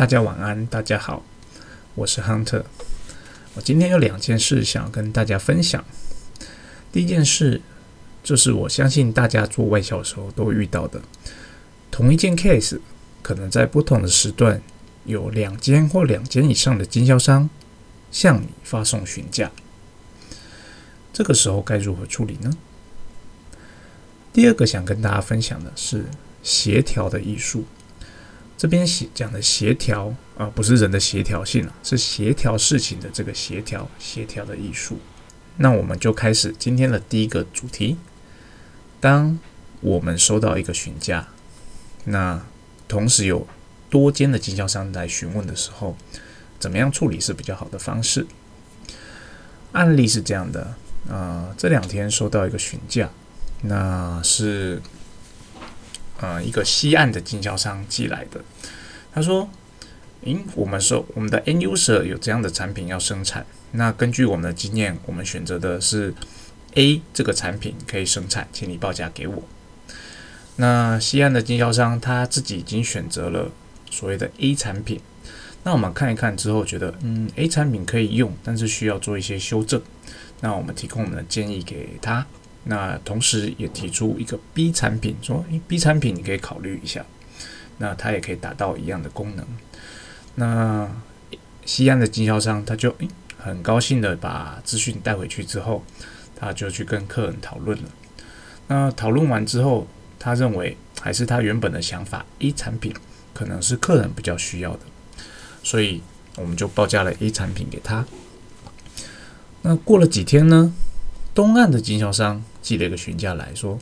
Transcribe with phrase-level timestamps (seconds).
[0.00, 1.22] 大家晚安，大家好，
[1.94, 2.64] 我是 Hunter。
[3.52, 5.84] 我今天有两件事想要跟大家分享。
[6.90, 7.60] 第一件事
[8.24, 11.02] 就是我相信大家做外销的时候都会遇到的，
[11.90, 12.80] 同一件 case
[13.20, 14.62] 可能在不同的时段
[15.04, 17.50] 有两间或两间以上的经销商
[18.10, 19.50] 向你发送询价，
[21.12, 22.50] 这个时候该如何处理呢？
[24.32, 26.06] 第二个想跟大家分享的是
[26.42, 27.66] 协调的艺术。
[28.60, 34.98] 这边协讲的协调啊，不是人的协调性啊，是协调事情的这个协调，协调的艺术。
[35.56, 37.96] 那我们就开始今天的第一个主题。
[39.00, 39.38] 当
[39.80, 41.28] 我们收到一个询价，
[42.04, 42.44] 那
[42.86, 43.46] 同时有
[43.88, 45.96] 多间的经销商来询问的时候，
[46.58, 48.26] 怎么样处理是比较好的方式？
[49.72, 50.74] 案例是这样的
[51.08, 53.08] 啊，这两天收到一个询价，
[53.62, 54.82] 那是。
[56.20, 58.40] 呃，一个西岸的经销商寄来的，
[59.12, 59.48] 他说
[60.22, 66.12] ：“嗯，我们说我们的 N user 有这样的产品要生产，那根据我们的经验，我们选择的是
[66.74, 69.42] A 这个产品可以生产，请你报价给我。”
[70.56, 73.50] 那西岸的经销商他自己已经选择了
[73.90, 75.00] 所谓的 A 产品，
[75.64, 79.80] 那我们看一看之后，觉得嗯 A 产品可以用，但是需要做一些修正，
[80.40, 82.26] 那我们提供我们的建议给他。
[82.64, 87.04] 那同时也提出一个 B 产品，说：“诶 b 产品你可以考虑一下，
[87.78, 89.46] 那它也可以达到一样的功能。”
[90.36, 90.88] 那
[91.64, 93.08] 西安的经销商他就诶
[93.38, 95.82] 很高兴的把资讯带回去之后，
[96.36, 97.88] 他就去跟客人讨论了。
[98.68, 99.86] 那讨论完之后，
[100.18, 102.94] 他认为还是他原本的想法，A 产品
[103.32, 104.80] 可能是客人比较需要的，
[105.62, 106.02] 所以
[106.36, 108.04] 我们就报价了 A 产品给他。
[109.62, 110.72] 那过了几天呢？
[111.34, 113.78] 东岸的经销商寄了一个询价来说，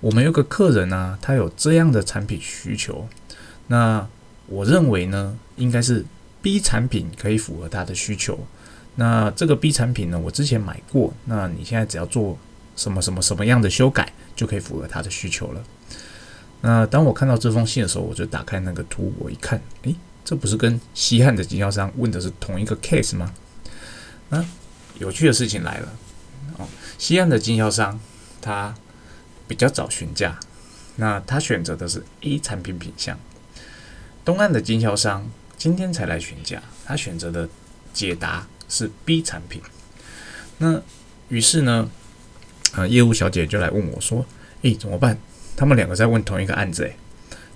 [0.00, 3.06] 我们有个客人呢，他有这样的产品需求，
[3.66, 4.06] 那
[4.46, 6.04] 我认为呢，应该是
[6.42, 8.46] B 产品可以符合他的需求。
[8.96, 12.36] 那这个 B 产品呢，我之前买过，那你现在只要做
[12.76, 15.62] 什么什么什么样的修改，就可以符合他的需求了。
[16.62, 23.32] 那当我看到这封信的时候，我就打开那个图，我一看，诶，这不是跟西汉的经销商问的是同一个 case 吗？
[24.30, 24.44] 那
[24.98, 25.88] 有趣的事情来了。
[27.00, 27.98] 西岸的经销商
[28.42, 28.74] 他
[29.48, 30.38] 比较早询价，
[30.96, 33.18] 那他选择的是 A 产品品相。
[34.22, 37.48] 东岸的经销商今天才来询价，他选择的
[37.94, 39.62] 解答是 B 产品。
[40.58, 40.82] 那
[41.30, 41.90] 于是呢，
[42.74, 44.26] 呃，业务小姐就来问我说
[44.60, 45.16] ：“诶，怎么办？
[45.56, 46.94] 他们两个在问同一个案子，诶，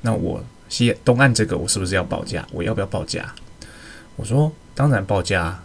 [0.00, 2.48] 那我西东岸这个我是不是要报价？
[2.50, 3.34] 我要不要报价？”
[4.16, 5.62] 我说：“当然报价，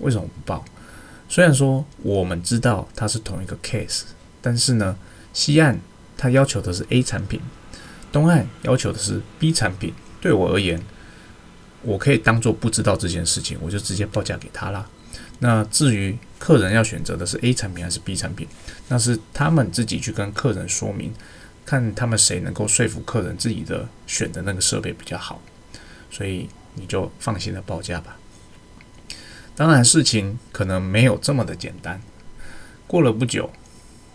[0.00, 0.62] 为什么不报？”
[1.32, 4.02] 虽然说我们知道它是同一个 case，
[4.42, 4.94] 但是呢，
[5.32, 5.80] 西岸
[6.14, 7.40] 它要求的是 A 产品，
[8.12, 9.94] 东岸要求的是 B 产品。
[10.20, 10.78] 对我而言，
[11.80, 14.86] 我可以当做不知道这件事情，我就直接报价给他啦。
[15.38, 18.46] 那至于客人要选择的是 A 产品还是 B 产品，
[18.88, 21.14] 那是他们自己去跟客人说明，
[21.64, 25.40] 看他们谁能够说服客人自己的选的那个设备比较好。
[26.10, 28.18] 所以你就放心的报价吧。
[29.54, 32.00] 当然，事情可能没有这么的简单。
[32.86, 33.50] 过了不久，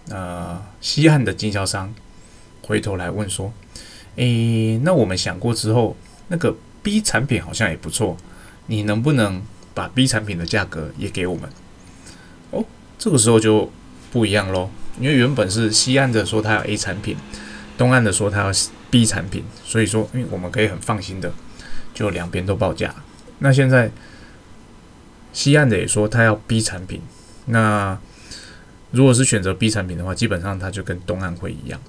[0.09, 1.93] 呃，西岸的经销商
[2.63, 3.53] 回头来问说
[4.17, 5.95] ：“诶，那我们想过之后，
[6.29, 8.17] 那个 B 产品好像也不错，
[8.65, 9.41] 你能不能
[9.75, 11.47] 把 B 产品的价格也给我们？”
[12.49, 12.65] 哦，
[12.97, 13.71] 这个时候就
[14.11, 17.15] 不一样喽，因为原本是西岸的说他要 A 产品，
[17.77, 18.51] 东岸的说他要
[18.89, 21.31] B 产品，所以说，因为我们可以很放心的
[21.93, 22.95] 就两边都报价。
[23.37, 23.91] 那现在。
[25.37, 26.99] 西岸的也说他要 B 产品，
[27.45, 27.95] 那
[28.89, 31.79] 如果是选择 B 产品的话，基本上他就跟东岸会一样。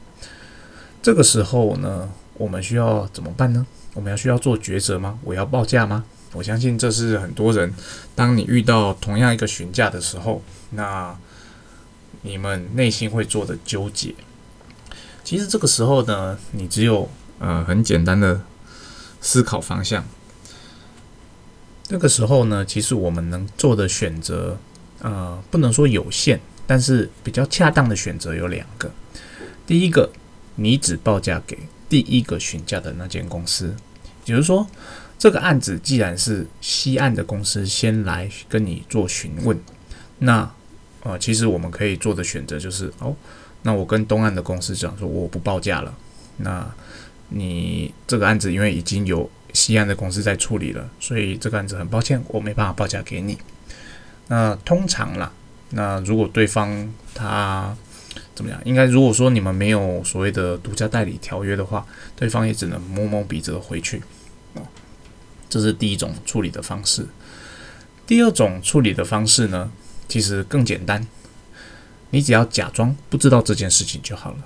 [1.01, 3.67] 这个时候呢，我们需要怎么办呢？
[3.95, 5.19] 我们要需要做抉择吗？
[5.25, 6.05] 我要报价吗？
[6.35, 7.73] 我相信这是很多人，
[8.15, 10.43] 当你遇到同样一个询价的时候，
[10.73, 11.17] 那
[12.21, 14.15] 你们内心会做的纠结。
[15.25, 17.09] 其实这个时候呢，你只有
[17.39, 18.43] 呃很简单的
[19.23, 20.05] 思考方向。
[21.91, 24.59] 那个时候呢，其实我们能做的选择，
[25.01, 28.91] 呃，不能说有限，但是比较恰当的选择有两个。
[29.67, 30.11] 第一个，
[30.57, 31.59] 你只报价给
[31.89, 33.75] 第一个询价的那间公司，
[34.27, 34.67] 也就是说，
[35.19, 39.59] 这个案子既然是西岸的公司先来跟你做询问，
[40.19, 40.51] 那
[41.05, 43.17] 呃，其实我们可以做的选择就是，哦，
[43.63, 45.95] 那我跟东岸的公司讲说我不报价了，
[46.37, 46.71] 那
[47.31, 49.31] 你这个案子因为已经有。
[49.53, 53.39] 西安的公司在处理了，所以这个案子很抱歉，我没办法报价给你。
[54.29, 55.33] 那通常啦，
[55.71, 57.77] 那如果对方他
[58.35, 58.61] 怎么样？
[58.65, 64.03] 应该如果说你们没有所谓的独家代理条约的话，对方也只能摸摸鼻子回去。
[65.49, 67.07] 这是第一种处理的方式。
[68.07, 69.71] 第二种处理的方式呢，
[70.07, 71.07] 其实更简单，
[72.11, 74.39] 你只要假装不知道这件事情就好了。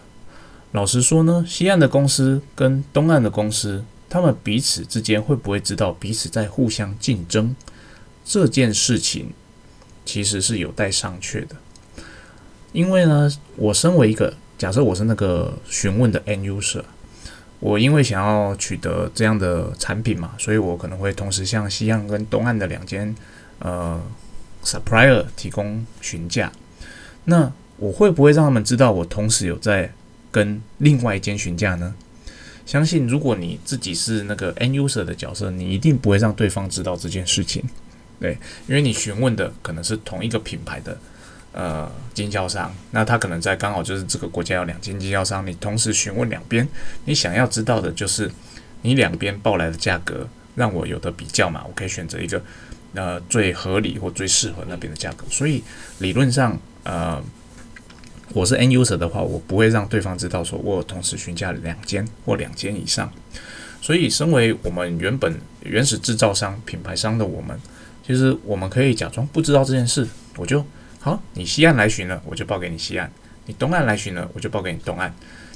[0.71, 7.57] 老实说呢，西岸的公司跟东岸的公司，他们彼此之间会不会知道彼此在互相竞争
[8.23, 9.33] 这件事情，
[10.05, 11.57] 其实是有待商榷的。
[12.73, 16.83] 因为呢，我身为一个假设我是那个询问的 n user，
[17.59, 23.17] 我因为想要取得这样的产品嘛，所以我可能会同时向西岸跟东岸的两间。
[23.61, 23.99] 呃
[24.63, 26.53] ，supplier 提供询价，
[27.25, 29.91] 那我会不会让他们知道我同时有在
[30.31, 31.95] 跟另外一间询价呢？
[32.67, 37.63] 相信如果你自己是那个 end user 的角色，你一定不会让对方知道这件事情，
[38.21, 38.37] 对，
[38.67, 40.99] 因为你询问的可能是同一个品牌的
[41.53, 46.67] 呃经销商，那他可能在刚好就是这个国家有两间经销商，你同时询问两边，
[47.05, 48.31] 你想要知道的就是
[48.83, 52.43] 你两边报来的价格，让我有的比较嘛，我可以选择一个。
[52.95, 55.65] 呃，最合理或最适合那边的价格，所以
[56.01, 57.19] 理论上，呃，
[58.35, 63.13] 我是 N user 的话，我不会让对方知道说我同时询价两间或两间以上。
[63.81, 67.59] 所以，身为我们原本原始制造商、品牌商的我们，
[68.07, 70.07] 其实我们可以假装不知道这件事。
[70.37, 70.65] 我就
[71.01, 73.09] 好，你西岸来询了，我就报给你西岸；
[73.47, 75.15] 你东岸来询了，我就报给你东岸。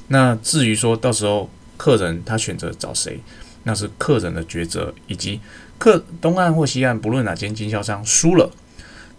[0.09, 3.19] 那至于说到时候客人他选择找谁，
[3.63, 5.39] 那是客人的抉择，以及。
[5.79, 8.51] 客东岸或西岸，不论哪间经销商输了，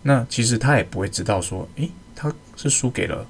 [0.02, 3.24] 那其实他也不会知道说，诶，他是输给了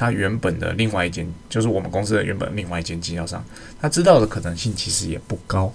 [0.00, 3.44] 他原本的另外一间，就是我们公司的原本另外一间经销商，
[3.78, 5.70] 他知道的可能性其实也不高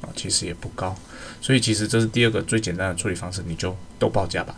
[0.00, 0.96] 啊，其实也不高。
[1.40, 4.54] 所以其实这是第二个最简单的处理方式，你就都报价吧。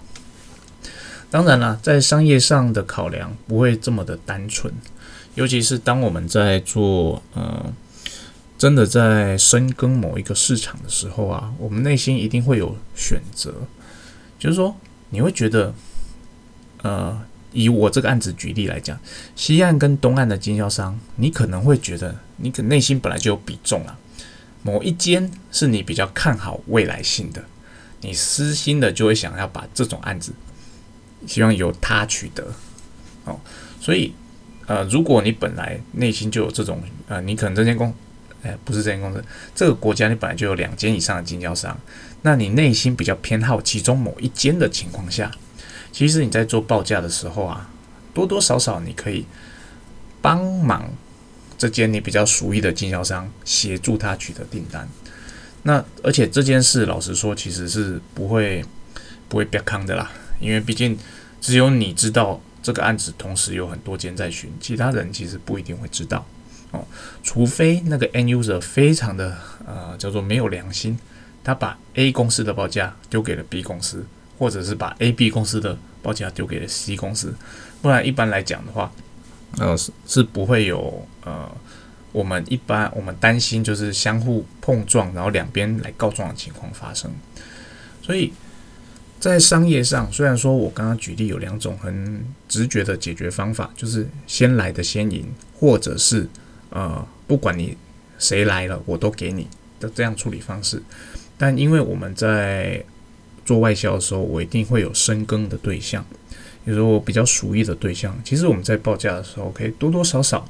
[1.31, 4.71] 当然了，在商业上的考量不会这么的单纯，
[5.35, 7.73] 尤其是当我们在做呃。
[8.59, 13.53] 真的在深耕某一个市场的时候啊，我们内心一定会有选择，
[14.39, 14.75] 就是说
[15.11, 15.75] 你会觉得，
[16.81, 17.21] 呃，
[17.57, 18.99] 以我这个案子举例来讲，
[19.35, 23.99] 西岸跟东岸的经销商，你可能会觉得你可内心本来就有比重啊，
[24.63, 27.43] 某一间是你比较看好未来性的，
[28.03, 30.35] 你私心的就会想要把这种案子，
[31.27, 32.53] 希望由他取得，
[33.25, 33.41] 哦，
[33.81, 34.13] 所以
[34.67, 37.95] 呃，如果你本来内心就有这种呃，你可能这间公
[38.43, 39.25] 哎，不是这间公司，
[39.55, 41.79] 这个国家你本来就有两间以上的经销商，
[42.21, 45.33] 那你内心比较偏好其中某一间的情况下，
[45.97, 47.71] 其实你在做报价的时候啊，
[48.13, 49.25] 多多少少你可以
[50.21, 50.91] 帮忙
[51.57, 54.87] 这间你比较熟悉的经销商，协助他取得订单。
[55.63, 58.63] 那而且这件事，老实说，其实是不会
[59.27, 60.99] 不会别康的啦，因为毕竟
[61.41, 66.27] 只有你知道这个案子，同时有很多间在询，其他人其实不一定会知道。
[66.73, 66.85] 哦，
[67.23, 69.35] 除非那个 end user 非常的
[69.67, 70.99] 呃叫做没有良心，
[71.43, 74.05] 他把 A 公司的报价丢给了 B 公司，
[74.39, 77.35] 或者是把 A B 公司的报价丢给了 C 公司，
[77.81, 78.93] 不然一般来讲的话，
[79.59, 81.51] 呃是是不会有呃
[82.13, 87.11] 我们一般我们担心就是相互碰撞，然后两边来告状的情况发生。
[88.03, 88.33] 所以
[89.19, 95.27] 在商业上，虽然说我刚刚举例有两种很直觉的解决方法，就是先来的先赢，
[95.59, 96.29] 或者是
[96.71, 97.77] 呃，不管你
[98.19, 99.49] 谁来了，我都给你
[99.81, 100.83] 的这样处理方式。
[101.37, 102.83] 但因为我们在
[103.47, 106.05] 做外销的时候，我一定会有深耕的对象，
[106.67, 108.15] 比如说我比较熟悉的对象。
[108.23, 110.47] 其实我们在报价的时候，可以多多少少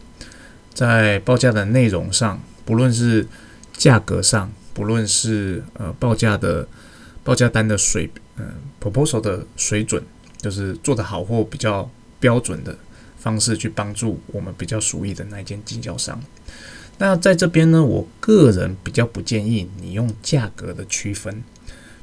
[0.74, 3.24] 在报价的内容上，不论是
[3.76, 6.66] 价格上，不论是呃报价的
[7.22, 10.02] 报价单的水，嗯，proposal 的水准，
[10.38, 11.88] 就是做得好或比较
[12.18, 12.76] 标准的。
[13.18, 16.22] 方式去帮助我们比较熟悉的那一间经销商。
[16.98, 21.42] 那在这边呢，我个人比较不建议你用价格的区分，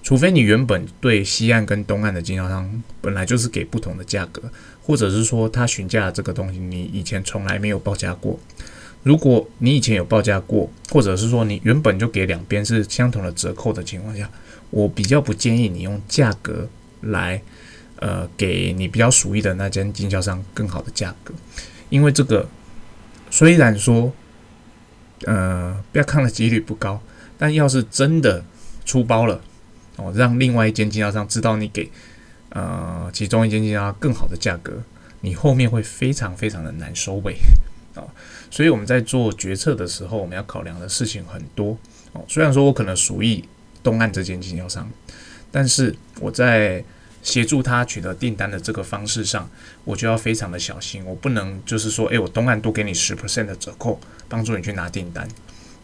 [0.04, 4.44] 除非你原本对西岸跟东岸的经销商本来就是给不同的价格，
[4.84, 8.40] 或者是说他询价这个东西你以前从来没有报价过。
[9.02, 14.30] 如果你以前有报价过，或者是说你原本就给两边是相同的折扣的情况下，
[14.70, 16.68] 我比较不建议你用价格
[17.02, 17.42] 来。
[17.98, 21.34] 呃，给你比较熟悉的那间经销商更好的价格，
[21.90, 22.46] 因为这个
[23.32, 24.12] 虽然说，
[25.26, 27.02] 呃，不要看的几率不高，
[27.38, 28.44] 但要是真的
[28.84, 29.40] 出包了，
[29.98, 31.90] 哦，让另外一间经销商知道你给
[32.50, 34.82] 呃其中一间经销商更好的价格，
[35.22, 37.36] 你后面会非常非常的难收尾
[37.96, 38.04] 啊。
[38.50, 41.78] 所以我们在做决策的时候，我们要考量的事情很多
[42.12, 42.24] 哦。
[42.28, 43.44] 虽然说我可能属于
[43.82, 44.90] 东岸这间经销商，
[45.52, 46.84] 但是我在
[47.22, 49.50] 协助他取得订单的这个方式上，
[49.86, 51.06] 我就要非常的小心。
[51.06, 55.28] 我不能就是说，诶，我东岸多给你十 percent 的折扣，帮助你去拿订单。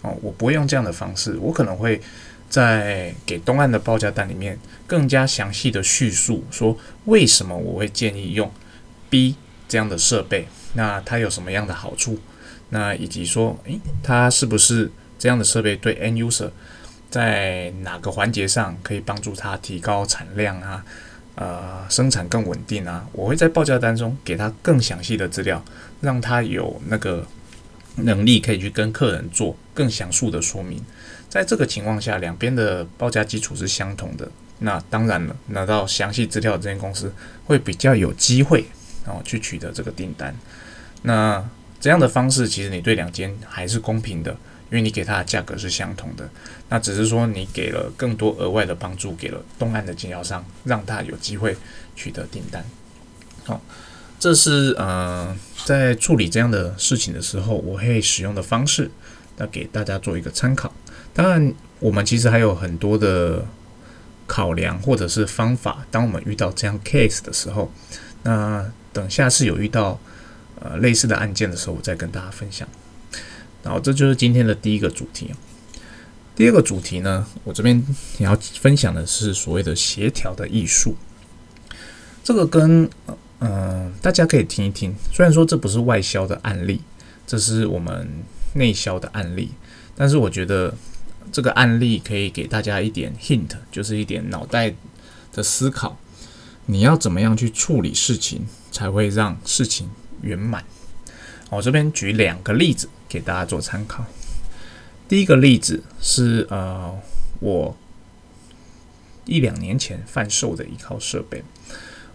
[0.02, 1.38] 哦，我不会用这样的方式。
[1.40, 2.02] 我可能会，
[2.50, 6.76] 在给东岸的报价单里面更加详细的叙述，说
[7.06, 8.52] 为什么我会建议用
[9.10, 9.36] B
[9.68, 12.20] 这样的设备，那它有什么样的好处，
[12.70, 16.50] 那以及说，诶，它是不是这样的设备对 N user
[17.12, 20.84] 在哪个环节上可以帮助他提高产量啊，
[21.36, 23.08] 呃，生产更稳定啊？
[23.12, 25.64] 我会在报价单中给他更详细的资料，
[26.02, 27.26] 让他有那个
[27.96, 30.84] 能力可以去跟客人做更详述的说明。
[31.30, 34.28] 在这个情况下，两边的报价基础是相同的。
[34.60, 37.14] 那当然了，拿到详细资料的这间公司
[37.46, 38.66] 会比较有机会
[39.06, 40.36] 然哦去取得这个订单。
[41.04, 41.48] 那
[41.80, 44.32] 这样的方式，其实你对两间还是公平的，
[44.70, 46.30] 因为你给它的价格是相同的。
[46.68, 51.56] 那只是说你给了更多额外的帮助给了东岸的经销商，让他有机会
[51.96, 52.66] 取得订单。
[53.46, 53.62] 好，
[54.20, 55.34] 这是呃
[55.64, 58.92] 在处理这样的事情的时候，我会使用的方式，
[59.38, 60.74] 那给大家做一个参考。
[61.12, 63.46] 当然，我们其实还有很多的
[64.26, 65.86] 考量或者是方法。
[65.92, 67.72] 当我们遇到这样 case 的时候，
[68.24, 70.00] 那等下次有遇到
[70.62, 72.66] 呃类似的案件的时候，我再跟大家分享。
[73.64, 75.32] 然后这就是今天的第一个主题。
[76.36, 77.84] 第二个主题呢，我这边
[78.20, 80.96] 也要分享的是所谓的协调的艺术。
[82.24, 82.90] 这个跟
[83.40, 84.96] 嗯大家可以听一听。
[85.12, 86.82] 虽然说这不是外销的案例，
[87.28, 88.08] 这是我们
[88.54, 89.52] 内销的案例，
[89.96, 90.74] 但是我觉得。
[91.32, 94.74] 这个案例可以给大家一点 hint，就是一点脑袋
[95.32, 95.98] 的思考。
[96.66, 99.90] 你要怎么样去处理事情，才会让事情
[100.22, 100.64] 圆满？
[101.50, 104.06] 我这边举两个例子给大家做参考。
[105.08, 106.96] 第一个例子是呃，
[107.40, 107.76] 我
[109.26, 111.44] 一两年前贩售的一套设备，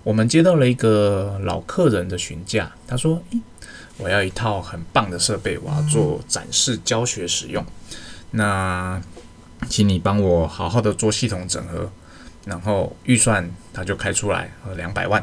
[0.05, 3.21] 我们接到了一个老客人的询价，他说
[3.99, 7.65] ：“我要一套很棒的设备，我要做展示教学使用。”
[8.37, 9.01] 那，
[9.69, 11.89] 请你帮我好好的做系统整合，
[12.47, 15.23] 然后预算他就开出来呃两百万，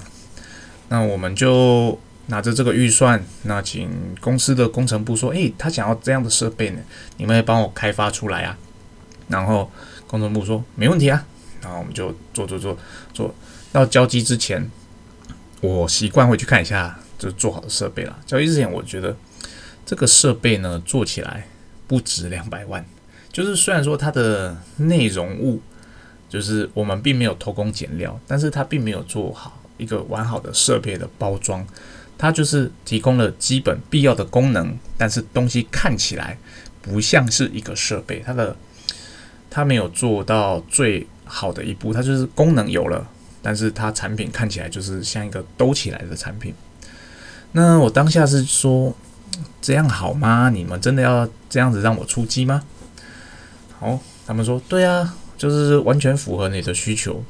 [0.88, 3.90] 那我们就拿着这个预算，那请
[4.22, 6.80] 公司的工程部说，诶，他想要这样的设备呢，
[7.18, 8.58] 你们也帮我开发出来啊？
[9.28, 9.70] 然后
[10.08, 11.26] 工程部说没问题啊，
[11.62, 12.78] 然后我们就做做做
[13.14, 13.36] 做
[13.74, 14.72] 到交机之前，
[15.60, 18.18] 我习惯会去看一下就做好的设备了。
[18.26, 19.18] 交机之前，我觉得
[19.86, 21.46] 这个设备呢做起来
[21.88, 22.86] 不值两百万。
[23.32, 25.62] 就是虽然说它的内容物，
[26.30, 31.66] 就是我们并没有偷工减料，但是它并没有做好一个完好的设备的包装，
[32.18, 36.38] 它就是提供了基本必要的功能，但是东西看起来
[36.82, 38.56] 不像是一个设备，它的
[39.50, 43.08] 它没有做到最好的一步，它就是功能有了，
[43.42, 46.54] 但是它产品看起来就是像一个兜起来的产品。
[47.54, 48.96] 那我当下是说，
[49.62, 50.50] 这样好吗？
[50.50, 52.64] 你们真的要这样子让我出击吗？
[53.82, 57.24] 哦，他们说对啊，就是完全符合你的需求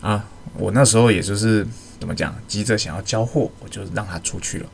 [0.00, 0.24] 啊！
[0.56, 1.66] 我那时候也就是
[1.98, 4.66] 怎么讲，急着想要交货，我就让他出去了。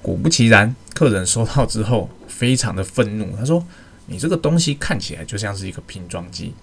[0.00, 3.62] 果不其然，客人收到之后非常的愤怒，他说
[4.06, 6.54] ：“你这个东西看起来就像是一个拼装机，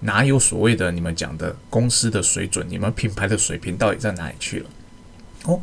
[0.00, 2.64] 哪有所谓的你们讲的公司的水准？
[2.70, 4.70] 你们品牌的水平到底在哪里去了？”
[5.46, 5.60] 哦，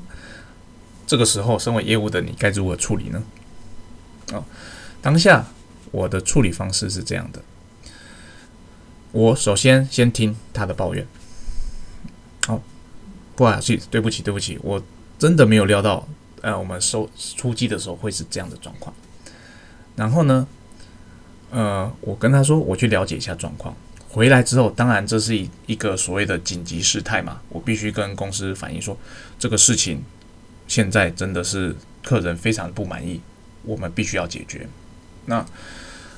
[1.07, 3.23] 这个时候，身为业务的你该如何处理呢？
[4.33, 4.43] 哦，
[5.01, 5.47] 当下。
[5.91, 7.41] 我的处理方式是这样的：
[9.11, 11.05] 我首先先听他的抱怨。
[12.47, 12.61] 好，
[13.35, 14.81] 不好意思，对不起，对不起，我
[15.19, 16.07] 真的没有料到，
[16.41, 18.95] 呃，我们收出击的时候会是这样的状况。
[19.95, 20.47] 然后呢，
[21.51, 23.75] 呃，我跟他说，我去了解一下状况。
[24.09, 28.97] 回来之后，当然这是一一个所谓的紧急事态嘛，我必须跟公司反映说，
[29.37, 30.03] 这个事情
[30.67, 33.21] 现在真的是客人非常不满意，
[33.63, 34.67] 我们必须要解决。
[35.25, 35.45] 那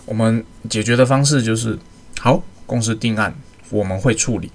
[0.05, 1.79] 我们解决的方式就是，
[2.19, 3.33] 好，公司定案，
[3.69, 4.51] 我们会处理。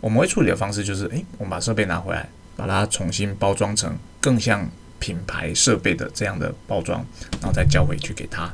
[0.00, 4.68] 我们会处理的方式就是，诶，我们把设备拿回来，把它重新包装成更像
[4.98, 7.04] 品牌设备的这样的包装，
[7.40, 8.52] 然后再交回去给他。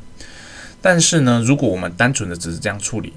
[0.82, 3.12] 但是呢，如果我们单纯的只是这样处理，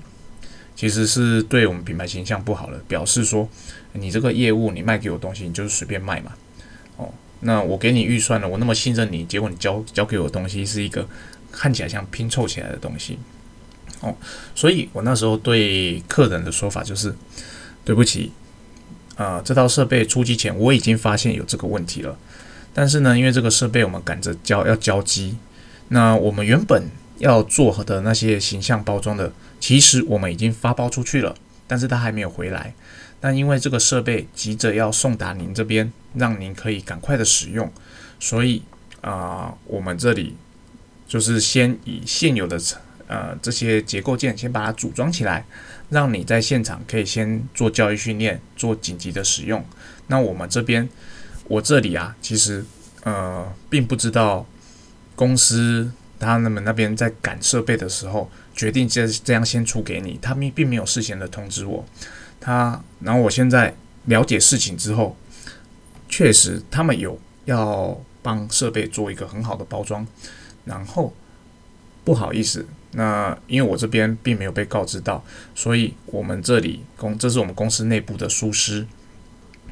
[0.75, 3.50] 其实是对我们品牌形象不好的，表示说
[3.93, 6.33] 你这个业务你卖给我东西，你就是随便卖嘛。
[6.97, 11.07] 哦，那我给你预算了，我那么信任你，结果你交交给我的东西是一个。
[11.53, 13.19] 看起来像拼凑起来的东西，
[14.01, 14.15] 哦，
[14.55, 17.15] 所以我那时候对客人的说法就是，
[17.86, 18.31] 对不起，
[19.15, 22.17] 啊，这套设备出机前我已经发现有这个问题了，
[22.74, 25.38] 但是呢，因为这个设备我们赶着交要交机，
[25.89, 31.36] 那我们原本要做的那些形象包装的，其实我们已经发包出去了，
[31.67, 32.74] 但是它还没有回来，
[33.22, 37.72] 但因为这个设备急着要送达您这边，让您可以赶快的使用，
[38.19, 38.63] 所以
[39.01, 40.36] 啊，我们这里。
[41.13, 42.60] 就是先以现有的
[43.05, 45.46] 呃这些结构件先把它组装起来，
[45.91, 49.63] 让你在现场可以先做教育训练，做紧急的使用。
[50.08, 50.89] 那我们这边，
[51.48, 52.65] 我这里啊，其实
[53.03, 54.43] 呃并不知道
[55.15, 61.86] 公司他们那边在赶设备的时候，决定这这样先出给你，他们并没有事先的通知我。
[62.41, 65.15] 他，然后我现在了解事情之后，
[66.10, 70.08] 确实他们有要帮设备做一个很好的包装，
[70.65, 71.13] 然后
[72.03, 75.24] 不好意思，那因为我这边并没有被告知到，
[75.55, 78.86] 所以我们这里公这是我们公司内部的疏失，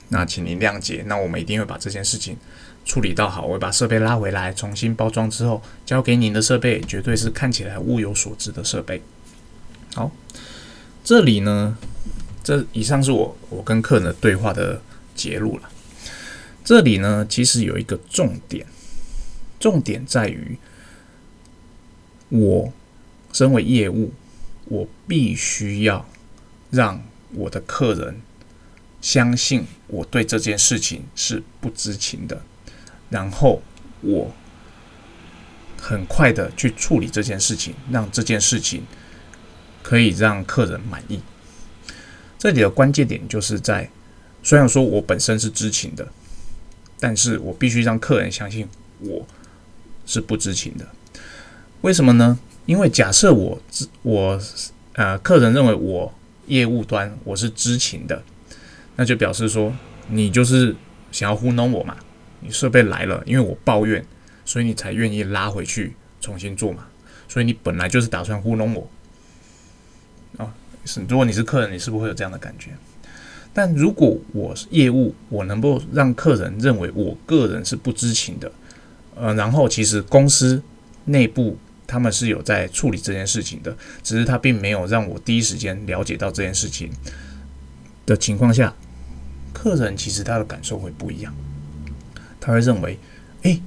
[0.10, 1.04] 那请您谅解。
[1.08, 2.38] 那我们一定会把这件事情
[2.86, 9.02] 处理到好，我会把设备拉回来，重新包装之后交给您的设备，绝对是看起来物有所值的设备。
[9.94, 10.12] 好，
[11.04, 11.78] 这里呢。
[12.44, 14.82] 这以上是我我跟客人的对话的
[15.14, 15.70] 结录了。
[16.66, 18.66] 这里呢，其实有一个重点，
[19.60, 20.58] 重点在于
[22.32, 22.72] 我
[23.34, 24.14] 身为业务，
[24.66, 26.06] 我必须要
[26.70, 28.22] 让我的客人
[29.02, 32.42] 相信我对这件事情是不知情的，
[33.10, 33.62] 然后
[34.00, 34.34] 我
[35.78, 38.84] 很快的去处理这件事情，让这件事情
[39.84, 41.20] 可以让客人满意。
[42.40, 43.90] 这里的关键点就是在，
[44.42, 46.08] 虽然说我本身是知情的，
[46.98, 48.70] 但是我必须让客人相信
[49.00, 49.28] 我
[50.06, 50.88] 是不知情的。
[51.82, 52.38] 为什么呢？
[52.66, 54.40] 因为假设我知我
[54.94, 56.14] 呃，客人认为我
[56.48, 58.22] 业务端我是知情的，
[58.96, 59.74] 那就表示说
[60.10, 60.76] 你就是
[61.12, 61.96] 想要糊弄我嘛。
[62.42, 64.04] 你设备来了，因为我抱怨，
[64.46, 66.86] 所以你才愿意拉回去重新做嘛。
[67.28, 68.90] 所以你本来就是打算糊弄我
[70.38, 70.54] 啊。
[70.84, 72.72] 是，如果你是客人，你是不是会有这样的感觉？
[73.54, 78.52] 但如果我是业务，我能够让客人认为我个人是不知情的，
[79.16, 80.62] 呃，然后其实公司
[81.06, 81.58] 内部
[81.92, 86.90] 他们是有在处理这件事情的，只是他并没有让我第一时间了解到这件事情
[88.06, 88.74] 的情况下，
[89.52, 91.36] 客人其实他的感受会不一样，
[92.40, 92.98] 他会认为，
[93.42, 93.60] 哎，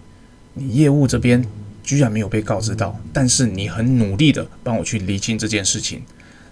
[0.54, 1.44] 你业务这边
[1.82, 6.02] 居然没有被告知到，但是你很努力的帮我去厘清这件事情。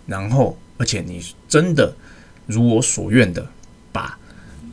[0.05, 1.97] 然后，而且你真的
[2.47, 3.49] 如我所愿的，
[3.93, 4.19] 把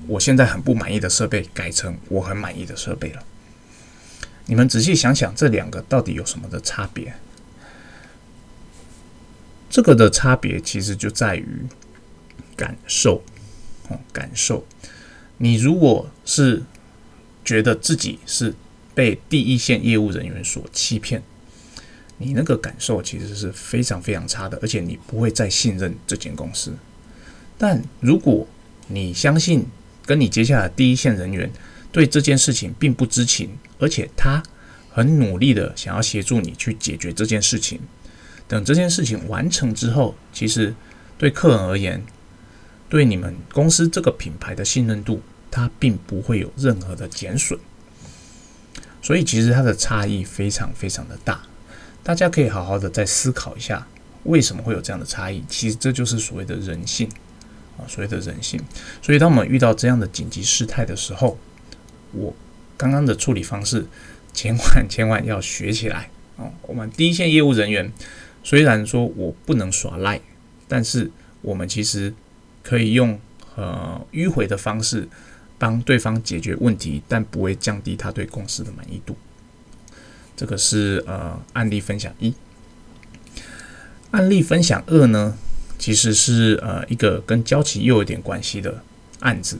[0.05, 3.23] 我现在很不满意的设备改成我很满意的设备了。
[4.49, 7.13] 你们仔细想想，这两个到底有什么的差别？
[9.69, 11.45] 这个的差别其实就在于
[12.55, 13.21] 感受，
[13.89, 14.65] 哦，感受。
[15.37, 16.63] 你如果是
[17.45, 18.55] 觉得自己是
[18.95, 21.21] 被第一线业务人员所欺骗。
[22.17, 26.73] 你那个感受其实是非常非常差的，而且你不会再信任这间公司。
[27.55, 28.47] 但如果
[28.87, 29.67] 你相信
[30.07, 31.49] 跟你接下来第一线人员
[31.91, 33.49] 对这件事情并不知情，
[33.79, 34.41] 而且他
[34.91, 37.79] 很努力的想要协助你去解决这件事情，
[38.47, 40.73] 等这件事情完成之后，其实
[41.17, 42.03] 对客人而言，
[42.87, 47.59] 对你们公司这个品牌的信任度，它并不会有任何的减损。
[49.01, 51.41] 所以其实它的差异非常非常的大。
[52.03, 53.87] 大家可以好好的再思考一下，
[54.23, 55.43] 为什么会有这样的差异？
[55.47, 57.09] 其实这就是所谓的人性
[57.77, 58.59] 啊，所谓的人性。
[59.01, 61.37] 所以当我们遇到这样的紧急事态的时候，
[62.11, 62.33] 我
[62.77, 63.85] 刚刚的处理方式，
[64.33, 66.51] 千万 千万要学起来哦。
[66.63, 67.91] 我们第一线业务人员
[68.43, 70.19] 虽然说我不能耍赖，
[70.67, 72.13] 但是我们其实
[72.63, 73.19] 可以用
[73.55, 75.07] 呃迂回的方式
[75.57, 79.15] 帮对方解决问题，但不会降低他对公司的满意度。
[80.37, 82.33] 这个是呃案例分享一，
[84.11, 85.37] 案例分享二呢，
[85.77, 88.81] 其实是呃一个跟交期又有点关系的
[89.19, 89.59] 案子。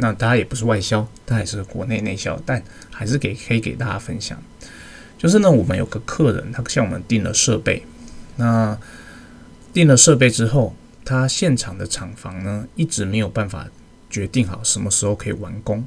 [0.00, 4.36] 那它也不是外销，它也是国内内销，但还是给可以给大家分享。
[5.16, 7.84] 就是呢，我们有个客人，他向我们订了设备。
[8.36, 8.76] 那
[9.72, 13.68] 订了设备之后，他现场的厂房呢，一直没有办法
[14.08, 15.84] 决定好什么时候可以完工。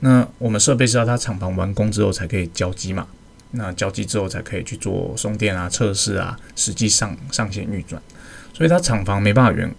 [0.00, 3.06] 那我们设备是要他厂房完工之后才可以交机嘛？
[3.52, 8.02] 那交机之后才可以去做送电啊、测试啊，实际上上线运转，
[8.52, 9.72] 所以他厂房没办法原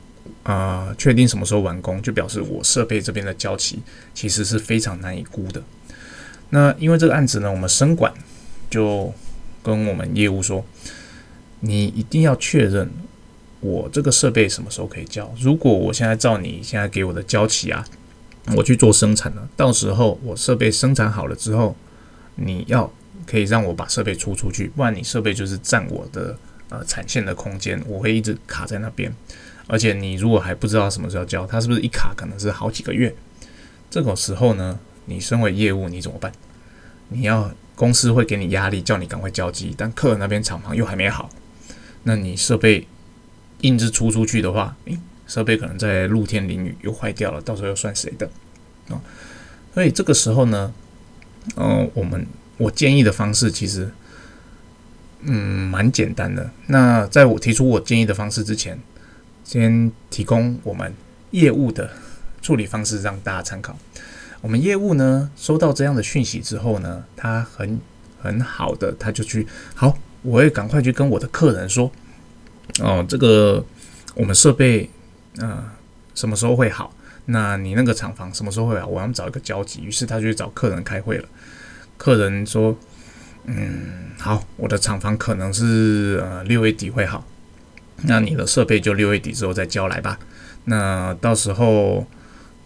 [0.48, 3.80] 啊确定什么时候完工，就表示我设备这边的交期
[4.14, 5.62] 其实是非常难以估的。
[6.50, 8.14] 那因为这个案子呢，我们生管
[8.70, 9.14] 就
[9.62, 10.66] 跟我们业务说，
[11.60, 12.90] 你一定要确认
[13.60, 15.32] 我这个设备什么时候可以交。
[15.38, 17.86] 如果我现在照你现在给我的交期啊，
[18.56, 21.76] 我去做生产了，到时候我设备生产好了之后，
[22.36, 22.92] 你要。
[23.26, 26.38] 可以让我把设备出出去，不然你设备就是占我的
[26.70, 29.14] 呃产线的空间，我会一直卡在那边。
[29.68, 33.14] 而且你如果还不知道什么时候交，它是不是一卡可能是好几个月？
[33.90, 36.32] 这种时候呢，你身为业务你怎么办？
[37.10, 41.30] 你要公司会给你压力，叫你赶快交机，但客人那边厂房又还没好，
[42.04, 42.88] 那你设备
[43.62, 48.30] 印制出出去的话，诶，设备可能在露天淋雨又坏掉了，到时候又算谁的？
[48.90, 49.00] 哦，
[49.74, 50.74] 所以这个时候呢，
[51.56, 52.26] 呃，我们
[52.58, 53.90] 我建议的方式其实，
[55.22, 56.52] 嗯，蛮简单的。
[56.68, 58.78] 那在我提出我建议的方式之前，
[59.48, 60.94] 先提供我们
[61.32, 61.90] 业务的
[62.42, 63.78] 处理方式让大家参考。
[64.42, 67.80] 我们业务呢，收到这样的讯息之后呢，他很
[68.22, 71.90] 很好的，他就去好，我会赶快去跟我的客人说，
[72.82, 73.66] 哦，这个
[74.16, 74.90] 我们设备，
[75.38, 75.64] 呃，
[76.14, 76.94] 什么时候会好？
[77.28, 78.86] 那你那个厂房什么时候会好？
[78.86, 79.82] 我要找一个交集。
[79.82, 81.28] 于是他就去找客人开会了。
[81.98, 82.78] 客人说，
[83.46, 87.26] 嗯，好，我的厂房可能是呃六月底会好，
[88.04, 90.20] 那你的设备就六月底之后再交来吧。
[90.66, 92.06] 那到时候，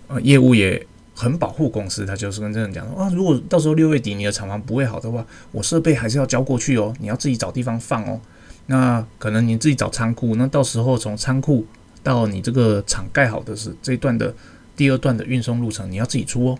[0.08, 0.86] 呃，业务也。
[1.14, 8.20] 很保护公司，他就是跟这人讲说啊，如果到时候六月底你的厂房不会好的话，我设备还是要交过去哦，你要自己找地方放哦。
[8.68, 11.68] 那可能你自己找仓库，那到时候从仓库
[12.02, 14.34] 到你这个厂盖好的是这一段的
[14.76, 16.58] 第二段的运送路程，你要自己出哦。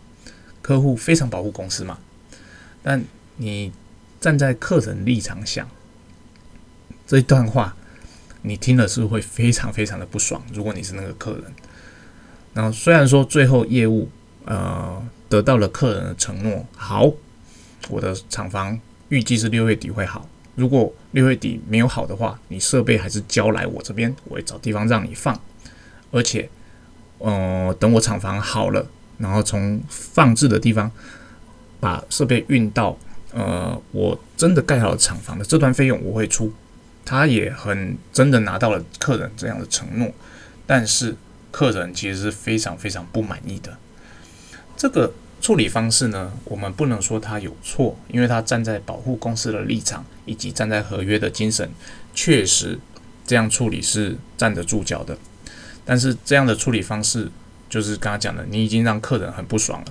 [0.62, 1.98] 客户非常保护公司嘛，
[2.84, 3.04] 但
[3.38, 3.72] 你
[4.20, 5.68] 站在客人立场想，
[7.08, 7.76] 这一段话
[8.42, 10.42] 你听了是会非常非常的不爽。
[10.54, 11.44] 如果你是那个客人，
[12.54, 14.10] 然后虽然说最后业务。
[14.44, 15.00] 呃，
[15.30, 16.66] 得到了客人的承诺。
[16.76, 17.08] 好，
[17.90, 18.78] 我的厂房
[19.10, 20.28] 预计是六月底会好。
[20.56, 25.40] 如果六月底没有好的话，你设备还是交来我这边，我会找地方让你放。
[26.10, 26.50] 而且，
[27.20, 28.84] 呃，等我厂房好了，
[29.20, 30.92] 然后从放置的地方
[31.80, 32.98] 把设备运到
[33.32, 36.52] 呃我真的盖好了厂房的这段费用我会出。
[37.06, 40.12] 他也很真的拿到了客人这样的承诺，
[40.66, 41.16] 但是
[41.52, 43.78] 客人其实是非常非常不满意的。
[44.78, 51.70] 这个处理方式呢，我们不能说他有错，因为他站在保护公司的立场，以及站在合约的精神，
[52.14, 52.80] 确实
[53.26, 55.18] 这样处理是站得住脚的。
[55.84, 57.30] 但是这样的处理方式，
[57.70, 59.88] 就是刚刚讲的，你已经让客人很不爽了，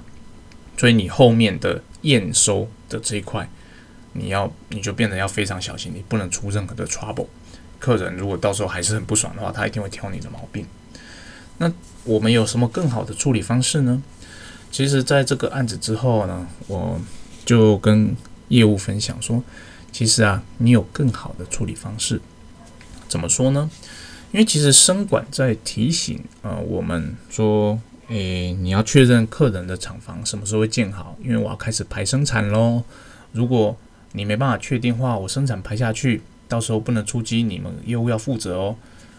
[0.76, 3.48] 所以你后面的验收的这一块，
[4.12, 7.26] 你要你就变得要非常小心，你不能出任何的 trouble。
[7.78, 10.66] 客人如果到时候还是很不爽的话，他一定会挑你的毛病。
[11.58, 11.72] 那
[12.04, 14.02] 我们有什么更好的处理方式呢？
[14.70, 17.00] 其实，在这个案子之后呢，我
[17.44, 18.14] 就跟
[18.48, 19.42] 业务分享说，
[19.90, 22.20] 其实啊，你有更好的处理方式。
[23.08, 23.70] 怎么说呢？
[24.32, 32.84] 因为其实生管在提醒呃我们说，诶，你要确认客人的厂房什么时候会建好，因为我要开始排生产喽。
[33.32, 33.76] 如果
[34.12, 38.76] 你没办法确定话，我生产排下去，到时候不能出机，你们业务要负责哦。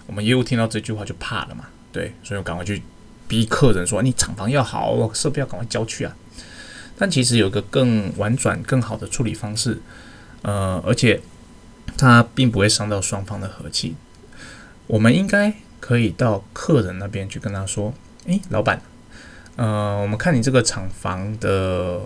[0.07, 2.81] 我们业务听到这句话就怕了嘛，对，所以我赶快去。
[3.27, 6.13] 逼客人说：“你厂房要好，设备要赶快交去啊！”
[6.99, 9.81] 但其实有个更婉转、更好的处理方式，
[10.41, 11.21] 呃，而且
[11.97, 13.95] 它并不会伤到双方的和气。
[14.85, 17.93] 我们应该可以到客人那边去跟他说
[18.27, 18.81] ：“诶，老板，
[19.55, 22.01] 呃，我们看你这个厂房的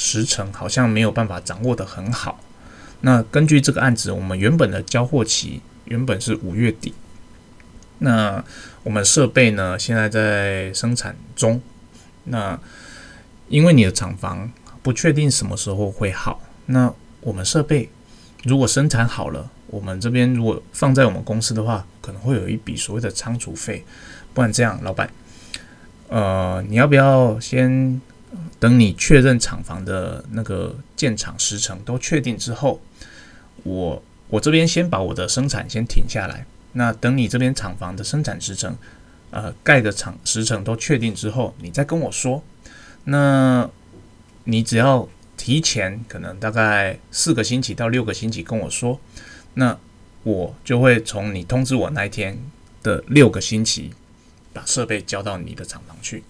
[0.00, 2.40] 时程好像没有办法掌握的很好。
[3.02, 6.94] 那根据这个案子，我们原本的交货期原本是五月底。”
[8.02, 8.42] 那
[8.82, 9.78] 我们设备呢？
[9.78, 11.60] 现在在生产中。
[12.24, 12.58] 那
[13.48, 14.50] 因为你的厂房
[14.82, 17.90] 不确定什么时候会好，那我们设备
[18.44, 23.84] 如果生产好了，我们这边如果放在我们公司的话，可能会有一笔所谓的仓储费。
[24.32, 25.10] 不然这样，老板，
[26.08, 28.00] 呃，你要不要先
[28.58, 32.80] 等你确认厂房的那个建厂时程都确定之后，
[33.64, 36.46] 我我这边先把我的生产先停下来。
[36.72, 38.76] 那等你这边厂房的生产时程，
[39.30, 42.42] 呃，盖的厂时程都确定之后，你再跟我说。
[43.04, 43.68] 那
[44.44, 49.00] 你只要提前可能大概四个星期到六个星期跟我说，
[49.54, 49.76] 那
[50.22, 52.38] 我就会从你通知我那一天
[52.82, 53.90] 的六个星期，
[54.52, 56.22] 把设备交到你的厂房去。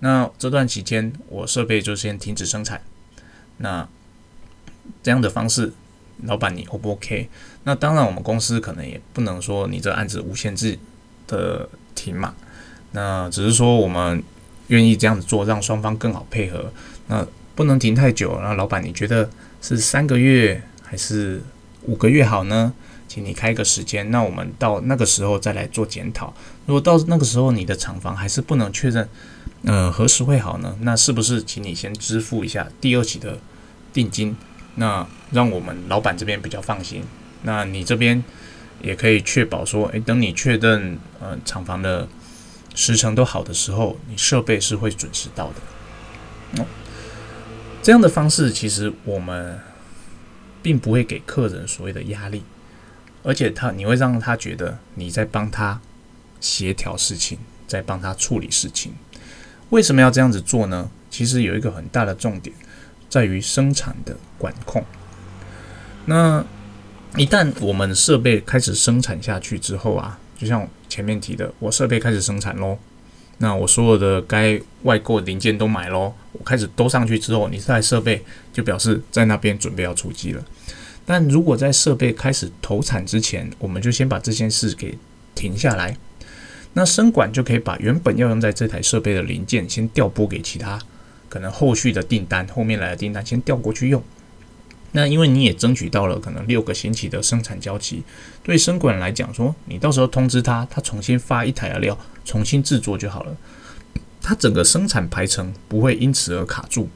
[0.00, 2.82] 那这段期间，我设备就先停止生产。
[3.58, 3.88] 那
[5.02, 5.72] 这样的方式。
[6.24, 7.30] 老板，你 O 不 OK？
[7.64, 10.78] 那当然，我们公司可能也不能说你这案子无限制
[11.26, 12.34] 的停嘛。
[12.92, 14.22] 那只是说我们
[14.66, 16.70] 愿意这样子做，让双方更好配合。
[17.06, 18.38] 那不能停太久。
[18.42, 19.30] 那老板，你觉得
[19.62, 21.40] 是三个月还是
[21.84, 22.74] 五个月好呢？
[23.08, 26.34] 请你开个时间，那我们到那个时候再来做检讨。
[26.66, 29.08] 如果到那个时候你的厂房还是不能确认，
[29.64, 30.76] 呃，何时会好呢？
[30.80, 33.38] 那是不是请你先支付一下第二期的
[33.92, 34.34] 定金？
[34.76, 37.04] 那让我们老板这边比较放心。
[37.42, 38.22] 那你这边
[38.80, 42.08] 也可以确保说，诶，等你确认呃厂房的
[42.74, 46.62] 时程都好的时候，你设备是会准时到的。
[46.62, 46.66] 哦，
[47.82, 49.58] 这样的方式其实我们
[50.62, 52.42] 并不会给客人所谓的压力，
[53.22, 55.80] 而且他你会让他觉得你在帮他
[56.40, 58.94] 协调事情，在帮他处理事情。
[59.70, 60.90] 为什么要这样子做呢？
[61.10, 62.54] 其实有一个很大的重点，
[63.08, 64.84] 在于生产的管控。
[66.06, 66.44] 那
[67.16, 72.78] 一旦我们设备开始生产下去之后啊，就像前面提的，我设备开始生产喽，
[73.38, 80.44] 那我所有的该外购零件都买喽，我开始都上去之后，你这台设备就表示在那边准备要出机了。
[81.04, 84.96] 但如果在设备开始投产之前，我们就先把这件事给
[85.34, 85.96] 停下来，
[86.72, 90.78] 那生管就可以把原本要用在这台设备的零件先调拨给其他
[91.28, 94.02] 可能后续的订单，后面来的订单先调过去用。
[94.92, 98.02] 那因为你也争取到了可能六个星期的生产交期，
[98.42, 103.36] 对生管来讲说，你到时候通知他，他重新发一台的料，重新制作就好了。
[104.20, 106.88] 它整个生产排程不会因此而卡住，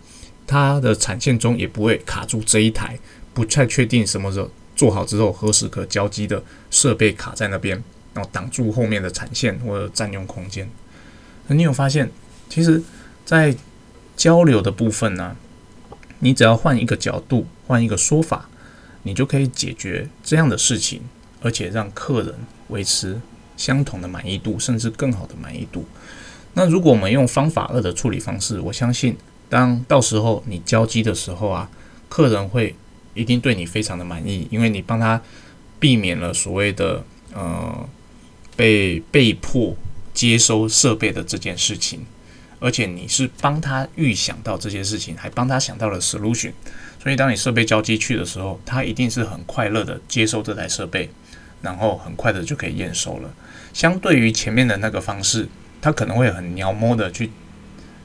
[0.47, 2.99] 它的产线中也不会卡住这一台
[3.33, 7.83] 不太确定什么时候做好之后何时可交机的设备卡在那边，
[8.15, 10.69] 然后挡住后面的产线或者占用空间。
[11.49, 12.11] 那你有发现，
[12.49, 12.83] 其实，
[13.25, 13.55] 在
[14.17, 15.37] 交流的部分呢？
[16.21, 18.49] 你只要换一个角度，换一个说法，
[19.03, 21.03] 你就可以解决这样的事情，
[21.43, 22.35] 而且让客人
[22.69, 23.21] 维持
[23.59, 25.85] 相同的满意度，甚至更好的满意度。
[26.55, 29.17] 那如果我们用方法二的处理方式，我相信，
[29.51, 31.69] 当到时候你交机的时候啊，
[32.09, 32.75] 客人会
[33.13, 35.21] 一定对你非常的满意，因为你帮他
[35.79, 37.87] 避免了所谓的呃
[38.57, 39.77] 被被迫
[40.13, 42.05] 接收设备的这件事情。
[42.61, 46.53] 而且你是帮他预想到这些事情，还帮他想到了 solution，
[47.03, 51.11] 所以当你设备交机去的时候，他一定是很快乐的接收这台设备，
[51.61, 53.35] 然后很快的就可以验收了。
[53.75, 55.47] 相对于前面的那个方式，
[55.83, 57.31] 他可能会很鸟摸的去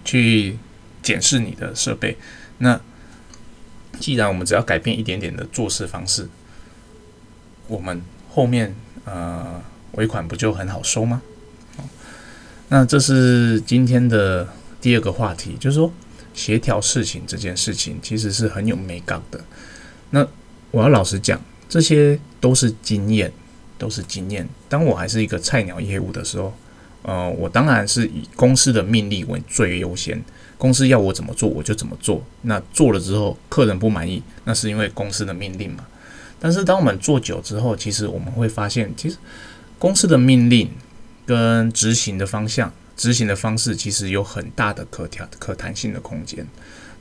[0.03, 0.57] 去
[1.01, 2.17] 检视你的设备。
[2.57, 2.81] 那
[3.99, 6.27] 既然我们只要改变一点点的做事方式，
[7.67, 9.61] 我们后面呃
[9.93, 11.21] 尾款不就很好收吗？
[12.69, 14.47] 那这是今天的
[14.79, 15.91] 第二个话题，就是说
[16.33, 19.43] 协调事情这件事情其实是很有美感的。
[20.11, 20.25] 那
[20.71, 23.31] 我要老实讲，这些都是经验，
[23.77, 24.47] 都是经验。
[24.67, 26.53] 当我还是一个菜鸟业务的时候，
[27.01, 30.23] 呃，我当然是以公司的命令为最优先，
[30.57, 32.23] 公司要我怎么做我就怎么做。
[32.43, 35.85] 那做了之后，客人不满意，那是因为公司的命令嘛。
[36.39, 39.17] 但是当我们做久之后，其实我们会发现，其实
[39.79, 40.69] 公司的命令。
[41.25, 46.43] 跟执行的方向、执行的方式，其实有很大的可调、可弹性的空间。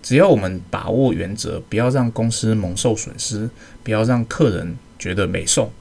[0.02, 3.48] 只要我们把握原则，不要让公司蒙受损失，
[3.82, 5.72] 不要让客人觉得没送，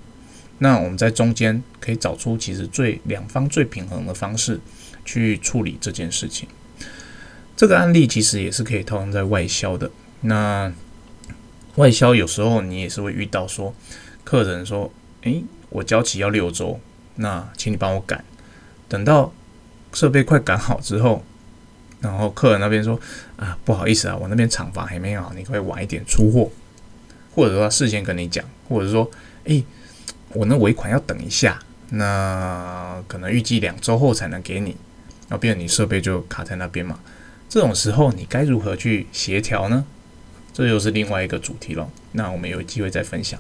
[0.60, 4.62] 那我们在中间可以找出其实最两方最平衡的方式
[5.04, 6.48] 去处理这件事情。
[7.58, 9.92] 这个案例其实也是可以套用在外销的。
[10.22, 10.72] 那
[11.76, 13.76] 外销有时候你也是会遇到说，
[14.24, 14.90] 客人说
[15.24, 16.80] ：“诶，我交期要六周，
[17.16, 18.24] 那请你帮我赶。”
[18.90, 19.34] 等到
[19.94, 21.24] 设备快赶好之后，
[22.00, 23.00] 然后客人那边说
[23.38, 26.50] ：“啊，不好意思啊，我那边厂房还没好，你可以晚一点出货。”
[27.36, 29.10] 或者说事先跟你讲，或者说
[29.46, 29.64] ：“诶，
[30.30, 34.76] 我那尾款要等一下，那可能预计两周后才能给你。”
[35.30, 37.00] 然后，变你设备就卡在那边嘛。
[37.50, 39.86] 这种时候，你该如何去协调呢？
[40.54, 41.90] 这又是另外一个主题了。
[42.14, 43.40] 那我们有机会再分享。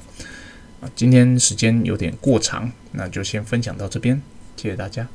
[0.81, 4.21] 啊，今天时间有点过长，那就先分享到这边，
[4.55, 5.07] 谢谢大家。